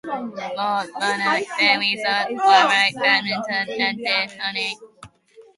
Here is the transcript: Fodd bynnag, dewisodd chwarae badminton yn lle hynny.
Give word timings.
Fodd 0.59 0.95
bynnag, 1.03 1.51
dewisodd 1.59 2.31
chwarae 2.39 2.89
badminton 3.05 3.73
yn 3.89 4.03
lle 4.07 4.17
hynny. 4.39 4.69